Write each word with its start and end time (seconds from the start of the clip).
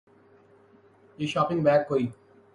یہ 1.17 1.27
shopping 1.27 1.63
bag 1.63 1.81
کوئی 1.87 2.07